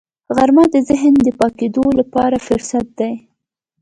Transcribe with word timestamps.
غرمه 0.35 0.65
د 0.73 0.75
ذهن 0.89 1.13
د 1.23 1.27
پاکېدو 1.39 1.83
لپاره 1.99 2.37
فرصت 2.47 2.85
دی 2.99 3.13